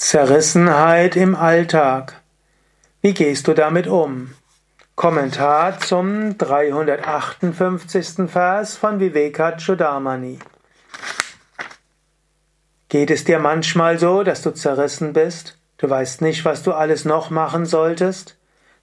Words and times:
Zerrissenheit 0.00 1.14
im 1.14 1.36
Alltag. 1.36 2.22
Wie 3.02 3.12
gehst 3.12 3.46
du 3.46 3.52
damit 3.52 3.86
um? 3.86 4.30
Kommentar 4.96 5.78
zum 5.78 6.38
358. 6.38 8.26
Vers 8.26 8.78
von 8.78 8.98
Vivekachudamani. 8.98 10.38
Geht 12.88 13.10
es 13.10 13.24
dir 13.24 13.38
manchmal 13.40 13.98
so, 13.98 14.22
dass 14.22 14.40
du 14.40 14.52
zerrissen 14.52 15.12
bist? 15.12 15.58
Du 15.76 15.90
weißt 15.90 16.22
nicht, 16.22 16.46
was 16.46 16.62
du 16.62 16.72
alles 16.72 17.04
noch 17.04 17.28
machen 17.28 17.66
solltest? 17.66 18.38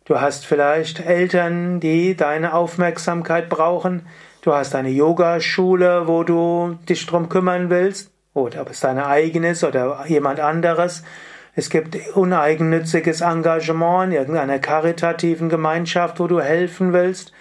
Du 0.06 0.22
hast 0.22 0.46
vielleicht 0.46 1.00
Eltern, 1.00 1.80
die 1.80 2.16
deine 2.16 2.54
Aufmerksamkeit 2.54 3.50
brauchen. 3.50 4.06
Du 4.44 4.54
hast 4.54 4.76
eine 4.76 4.90
Yogaschule, 4.90 6.08
wo 6.08 6.24
du 6.24 6.78
dich 6.88 7.08
drum 7.08 7.28
kümmern 7.28 7.72
willst 7.72 8.12
oder 8.38 8.62
ob 8.62 8.70
es 8.70 8.80
deine 8.80 9.08
eigenes 9.08 9.64
oder 9.64 10.06
jemand 10.08 10.40
anderes. 10.40 11.04
Es 11.56 11.70
gibt 11.70 11.98
uneigennütziges 12.16 13.22
Engagement 13.22 14.14
in 14.14 14.20
irgendeiner 14.20 14.60
karitativen 14.60 15.50
Gemeinschaft, 15.50 16.20
wo 16.20 16.28
du 16.28 16.40
helfen 16.40 16.94
willst. 16.94 17.32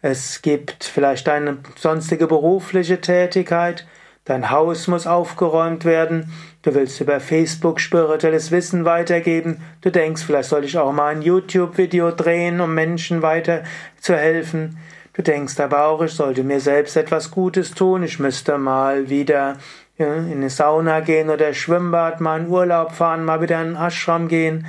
Es 0.00 0.42
gibt 0.42 0.84
vielleicht 0.84 1.26
deine 1.26 1.58
sonstige 1.76 2.26
berufliche 2.26 3.00
Tätigkeit. 3.00 3.86
Dein 4.26 4.50
Haus 4.50 4.86
muss 4.86 5.06
aufgeräumt 5.06 5.84
werden. 5.84 6.32
Du 6.62 6.74
willst 6.74 7.00
über 7.00 7.20
Facebook 7.20 7.80
spirituelles 7.80 8.50
Wissen 8.50 8.84
weitergeben. 8.84 9.62
Du 9.80 9.90
denkst, 9.90 10.22
vielleicht 10.22 10.48
soll 10.48 10.64
ich 10.64 10.78
auch 10.78 10.92
mal 10.92 11.08
ein 11.08 11.22
YouTube-Video 11.22 12.10
drehen, 12.10 12.60
um 12.60 12.74
Menschen 12.74 13.22
weiter 13.22 13.64
zu 14.00 14.14
helfen. 14.14 14.78
Du 15.14 15.22
denkst 15.22 15.58
aber 15.60 15.86
auch, 15.86 16.02
ich 16.02 16.12
sollte 16.12 16.42
mir 16.42 16.60
selbst 16.60 16.96
etwas 16.96 17.30
Gutes 17.30 17.72
tun. 17.72 18.02
Ich 18.02 18.18
müsste 18.18 18.58
mal 18.58 19.08
wieder 19.08 19.56
in 19.96 20.06
eine 20.06 20.50
Sauna 20.50 21.00
gehen 21.00 21.30
oder 21.30 21.54
Schwimmbad, 21.54 22.20
mal 22.20 22.40
in 22.40 22.48
Urlaub 22.48 22.92
fahren, 22.92 23.24
mal 23.24 23.40
wieder 23.40 23.60
in 23.62 23.76
einen 23.76 23.86
Ashram 23.86 24.26
gehen. 24.26 24.66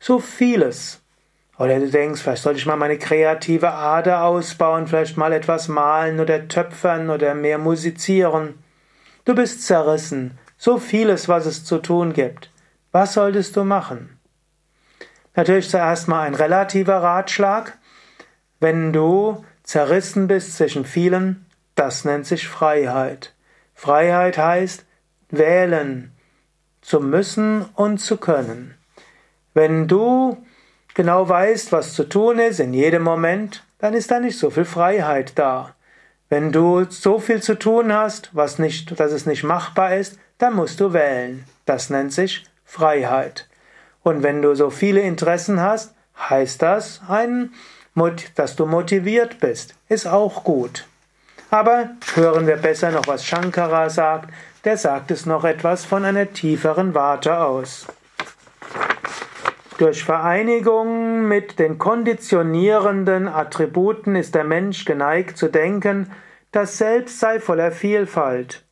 So 0.00 0.18
vieles. 0.18 1.00
Oder 1.58 1.78
du 1.78 1.88
denkst, 1.88 2.20
vielleicht 2.20 2.42
sollte 2.42 2.58
ich 2.58 2.66
mal 2.66 2.76
meine 2.76 2.98
kreative 2.98 3.72
Ader 3.72 4.24
ausbauen, 4.24 4.88
vielleicht 4.88 5.16
mal 5.16 5.32
etwas 5.32 5.68
malen 5.68 6.18
oder 6.18 6.48
töpfern 6.48 7.08
oder 7.08 7.34
mehr 7.34 7.58
musizieren. 7.58 8.54
Du 9.24 9.34
bist 9.34 9.64
zerrissen. 9.64 10.38
So 10.56 10.78
vieles, 10.78 11.28
was 11.28 11.46
es 11.46 11.64
zu 11.64 11.78
tun 11.78 12.12
gibt. 12.12 12.50
Was 12.90 13.14
solltest 13.14 13.54
du 13.54 13.62
machen? 13.62 14.18
Natürlich 15.36 15.70
zuerst 15.70 16.08
mal 16.08 16.26
ein 16.26 16.34
relativer 16.34 16.96
Ratschlag. 17.00 17.78
Wenn 18.58 18.92
du 18.92 19.44
zerrissen 19.68 20.28
bist 20.28 20.56
zwischen 20.56 20.86
vielen, 20.86 21.44
das 21.74 22.06
nennt 22.06 22.24
sich 22.24 22.48
Freiheit. 22.48 23.34
Freiheit 23.74 24.38
heißt 24.38 24.86
wählen, 25.28 26.10
zu 26.80 27.00
müssen 27.00 27.66
und 27.74 27.98
zu 27.98 28.16
können. 28.16 28.78
Wenn 29.52 29.86
du 29.86 30.38
genau 30.94 31.28
weißt, 31.28 31.70
was 31.70 31.92
zu 31.92 32.04
tun 32.04 32.38
ist 32.38 32.60
in 32.60 32.72
jedem 32.72 33.02
Moment, 33.02 33.62
dann 33.78 33.92
ist 33.92 34.10
da 34.10 34.20
nicht 34.20 34.38
so 34.38 34.48
viel 34.48 34.64
Freiheit 34.64 35.32
da. 35.38 35.74
Wenn 36.30 36.50
du 36.50 36.84
so 36.88 37.18
viel 37.18 37.42
zu 37.42 37.58
tun 37.58 37.92
hast, 37.92 38.30
was 38.34 38.58
nicht, 38.58 38.98
dass 38.98 39.12
es 39.12 39.26
nicht 39.26 39.44
machbar 39.44 39.96
ist, 39.96 40.18
dann 40.38 40.54
musst 40.54 40.80
du 40.80 40.94
wählen. 40.94 41.44
Das 41.66 41.90
nennt 41.90 42.14
sich 42.14 42.46
Freiheit. 42.64 43.46
Und 44.02 44.22
wenn 44.22 44.40
du 44.40 44.54
so 44.54 44.70
viele 44.70 45.02
Interessen 45.02 45.60
hast, 45.60 45.94
heißt 46.18 46.62
das, 46.62 47.02
ein, 47.06 47.52
dass 48.36 48.56
du 48.56 48.66
motiviert 48.66 49.40
bist. 49.40 49.74
Ist 49.88 50.06
auch 50.06 50.44
gut. 50.44 50.86
Aber 51.50 51.90
hören 52.14 52.46
wir 52.46 52.56
besser 52.56 52.90
noch, 52.90 53.06
was 53.06 53.24
Shankara 53.24 53.90
sagt. 53.90 54.30
Der 54.64 54.76
sagt 54.76 55.10
es 55.10 55.24
noch 55.24 55.44
etwas 55.44 55.84
von 55.84 56.04
einer 56.04 56.32
tieferen 56.32 56.94
Warte 56.94 57.38
aus. 57.38 57.86
Durch 59.78 60.04
Vereinigung 60.04 61.28
mit 61.28 61.58
den 61.58 61.78
konditionierenden 61.78 63.28
Attributen 63.28 64.16
ist 64.16 64.34
der 64.34 64.44
Mensch 64.44 64.84
geneigt 64.84 65.38
zu 65.38 65.48
denken, 65.48 66.10
das 66.50 66.78
Selbst 66.78 67.20
sei 67.20 67.38
voller 67.38 67.70
Vielfalt. 67.70 68.64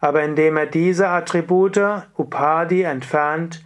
Aber 0.00 0.22
indem 0.22 0.56
er 0.56 0.66
diese 0.66 1.08
Attribute, 1.08 2.06
Upadi, 2.16 2.82
entfernt, 2.82 3.64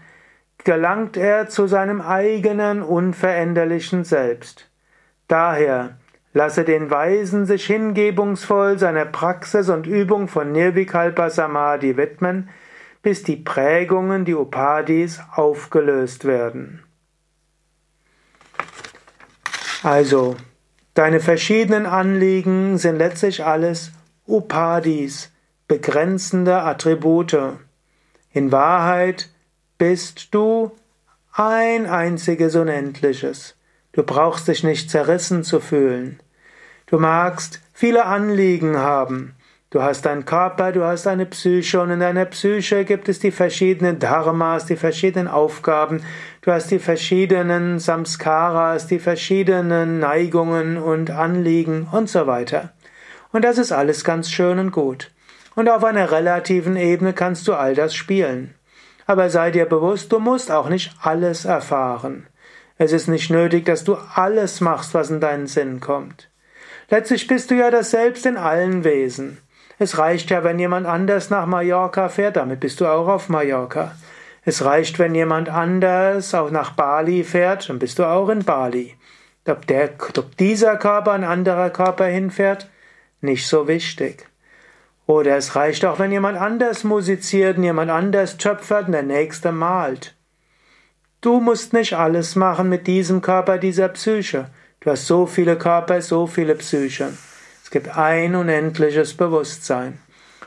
gelangt 0.64 1.16
er 1.16 1.48
zu 1.48 1.66
seinem 1.66 2.00
eigenen 2.00 2.82
unveränderlichen 2.82 4.04
Selbst. 4.04 4.69
Daher 5.30 5.96
Lasse 6.32 6.64
den 6.64 6.91
Weisen 6.91 7.44
sich 7.44 7.66
hingebungsvoll 7.66 8.78
seiner 8.78 9.04
Praxis 9.04 9.68
und 9.68 9.86
Übung 9.86 10.28
von 10.28 10.52
Nirvikalpa 10.52 11.28
Samadhi 11.28 11.96
widmen, 11.96 12.48
bis 13.02 13.24
die 13.24 13.36
Prägungen, 13.36 14.24
die 14.24 14.34
Upadis, 14.34 15.20
aufgelöst 15.34 16.24
werden. 16.24 16.84
Also, 19.82 20.36
deine 20.94 21.18
verschiedenen 21.18 21.86
Anliegen 21.86 22.78
sind 22.78 22.97
letztlich 22.97 23.44
alles 23.44 23.91
Upadis, 24.28 25.32
begrenzende 25.66 26.62
Attribute. 26.62 27.58
In 28.32 28.52
Wahrheit 28.52 29.30
bist 29.78 30.32
du 30.32 30.70
ein 31.32 31.86
einziges 31.86 32.54
Unendliches. 32.54 33.56
Du 33.92 34.02
brauchst 34.04 34.46
dich 34.46 34.62
nicht 34.62 34.90
zerrissen 34.90 35.42
zu 35.42 35.58
fühlen. 35.58 36.20
Du 36.86 36.98
magst 36.98 37.60
viele 37.72 38.04
Anliegen 38.06 38.76
haben. 38.76 39.34
Du 39.70 39.82
hast 39.82 40.04
deinen 40.04 40.24
Körper, 40.24 40.72
du 40.72 40.84
hast 40.84 41.06
eine 41.06 41.26
Psyche 41.26 41.80
und 41.80 41.90
in 41.90 42.00
deiner 42.00 42.24
Psyche 42.24 42.84
gibt 42.84 43.08
es 43.08 43.20
die 43.20 43.30
verschiedenen 43.30 44.00
Dharmas, 44.00 44.66
die 44.66 44.74
verschiedenen 44.74 45.28
Aufgaben, 45.28 46.02
du 46.42 46.50
hast 46.50 46.72
die 46.72 46.80
verschiedenen 46.80 47.78
Samskaras, 47.78 48.88
die 48.88 48.98
verschiedenen 48.98 50.00
Neigungen 50.00 50.76
und 50.76 51.12
Anliegen 51.12 51.86
und 51.92 52.08
so 52.08 52.26
weiter. 52.26 52.72
Und 53.32 53.44
das 53.44 53.58
ist 53.58 53.70
alles 53.70 54.02
ganz 54.02 54.28
schön 54.28 54.58
und 54.58 54.72
gut. 54.72 55.12
Und 55.54 55.68
auf 55.68 55.84
einer 55.84 56.10
relativen 56.10 56.74
Ebene 56.74 57.12
kannst 57.12 57.46
du 57.46 57.54
all 57.54 57.76
das 57.76 57.94
spielen. 57.94 58.54
Aber 59.06 59.30
sei 59.30 59.52
dir 59.52 59.66
bewusst, 59.66 60.10
du 60.10 60.18
musst 60.18 60.50
auch 60.50 60.68
nicht 60.68 60.92
alles 61.00 61.44
erfahren. 61.44 62.26
Es 62.82 62.92
ist 62.92 63.08
nicht 63.08 63.28
nötig, 63.28 63.66
dass 63.66 63.84
du 63.84 63.98
alles 64.14 64.62
machst, 64.62 64.94
was 64.94 65.10
in 65.10 65.20
deinen 65.20 65.46
Sinn 65.46 65.80
kommt. 65.80 66.30
Letztlich 66.88 67.26
bist 67.26 67.50
du 67.50 67.54
ja 67.54 67.70
das 67.70 67.91
Selbst 67.91 68.24
in 68.24 68.38
allen 68.38 68.84
Wesen. 68.84 69.36
Es 69.78 69.98
reicht 69.98 70.30
ja, 70.30 70.44
wenn 70.44 70.58
jemand 70.58 70.86
anders 70.86 71.28
nach 71.28 71.44
Mallorca 71.44 72.08
fährt, 72.08 72.36
damit 72.36 72.60
bist 72.60 72.80
du 72.80 72.86
auch 72.86 73.06
auf 73.06 73.28
Mallorca. 73.28 73.96
Es 74.46 74.64
reicht, 74.64 74.98
wenn 74.98 75.14
jemand 75.14 75.50
anders 75.50 76.34
auch 76.34 76.50
nach 76.50 76.70
Bali 76.70 77.22
fährt, 77.22 77.68
dann 77.68 77.78
bist 77.78 77.98
du 77.98 78.04
auch 78.04 78.30
in 78.30 78.44
Bali. 78.44 78.97
Ob, 79.47 79.66
der, 79.66 79.91
ob 80.16 80.34
dieser 80.38 80.78
Körper 80.78 81.12
ein 81.12 81.24
anderer 81.24 81.68
Körper 81.68 82.06
hinfährt, 82.06 82.70
nicht 83.20 83.47
so 83.47 83.68
wichtig. 83.68 84.26
Oder 85.06 85.36
es 85.36 85.54
reicht 85.54 85.84
auch, 85.84 85.98
wenn 85.98 86.12
jemand 86.12 86.41
anders 86.41 86.84
musiziert 86.84 87.58
und 87.58 87.64
jemand 87.64 87.91
anders 87.91 88.38
töpfert 88.38 88.86
und 88.86 88.92
der 88.92 89.02
nächste 89.02 89.52
malt. 89.52 90.14
Du 91.20 91.38
musst 91.38 91.75
nicht 91.75 91.92
alles 91.92 92.34
machen 92.34 92.70
mit 92.70 92.86
diesem 92.86 93.20
Körper, 93.20 93.58
dieser 93.58 93.88
Psyche. 93.88 94.47
Du 94.81 94.91
hast 94.91 95.06
so 95.06 95.26
viele 95.26 95.58
Körper, 95.58 96.00
so 96.00 96.26
viele 96.26 96.54
Psychen. 96.54 97.19
Es 97.62 97.70
gibt 97.70 97.94
ein 97.94 98.34
unendliches 98.34 99.14
Bewusstsein. 99.14 99.98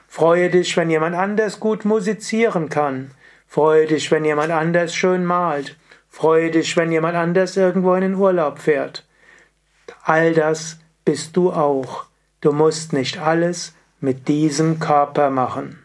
Freue 0.07 0.49
dich, 0.49 0.75
wenn 0.75 0.89
jemand 0.89 1.15
anders 1.15 1.59
gut 1.59 1.85
musizieren 1.85 2.69
kann. 2.69 3.11
Freue 3.45 3.85
dich, 3.85 4.09
wenn 4.09 4.25
jemand 4.25 4.51
anders 4.51 4.95
schön 4.95 5.25
malt. 5.25 5.77
Freue 6.09 6.49
dich, 6.49 6.75
wenn 6.75 6.91
jemand 6.91 7.15
anders 7.15 7.55
irgendwo 7.55 7.93
in 7.93 8.01
den 8.01 8.15
Urlaub 8.15 8.57
fährt. 8.57 9.05
All 10.01 10.33
das 10.33 10.79
bist 11.05 11.37
du 11.37 11.51
auch. 11.51 12.05
Du 12.41 12.51
musst 12.51 12.93
nicht 12.93 13.19
alles 13.19 13.75
mit 13.99 14.27
diesem 14.27 14.79
Körper 14.79 15.29
machen. 15.29 15.82